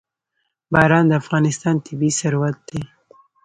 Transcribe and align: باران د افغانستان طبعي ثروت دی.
باران 0.73 1.05
د 1.07 1.13
افغانستان 1.21 1.75
طبعي 1.85 2.11
ثروت 2.19 2.57
دی. 2.69 2.81